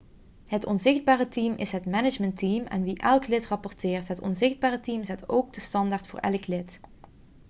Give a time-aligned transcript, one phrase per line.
[0.45, 5.29] het onzichtbare team' is het managementteam aan wie elk lid rapporteert het onzichtbare team zet
[5.29, 6.79] ook de standaard voor elk lid